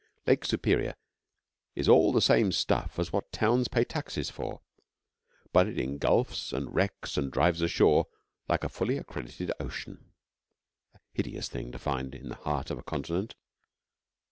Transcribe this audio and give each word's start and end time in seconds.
Lake 0.25 0.43
Superior 0.43 0.95
is 1.75 1.87
all 1.87 2.11
the 2.11 2.23
same 2.23 2.51
stuff 2.51 2.97
as 2.97 3.13
what 3.13 3.31
towns 3.31 3.67
pay 3.67 3.83
taxes 3.83 4.31
for, 4.31 4.61
but 5.53 5.67
it 5.67 5.77
engulfs 5.77 6.51
and 6.51 6.73
wrecks 6.73 7.17
and 7.17 7.31
drives 7.31 7.61
ashore, 7.61 8.07
like 8.49 8.63
a 8.63 8.69
fully 8.69 8.97
accredited 8.97 9.51
ocean 9.59 10.11
a 10.95 10.99
hideous 11.13 11.49
thing 11.49 11.71
to 11.71 11.77
find 11.77 12.15
in 12.15 12.29
the 12.29 12.35
heart 12.41 12.71
of 12.71 12.79
a 12.79 12.83
continent. 12.83 13.35